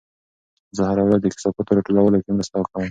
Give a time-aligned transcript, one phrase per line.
[0.75, 2.79] زه هره ورځ د کثافاتو راټولولو کې مرسته کوم.